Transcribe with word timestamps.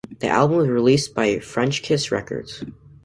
The 0.17 0.27
album 0.27 0.57
was 0.57 0.67
released 0.67 1.13
by 1.13 1.35
Frenchkiss 1.37 2.09
Records. 2.11 2.63